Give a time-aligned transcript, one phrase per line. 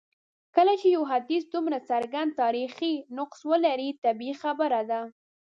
[0.55, 5.01] کله چي یو حدیث دومره څرګند تاریخي نقص ولري طبیعي خبره ده.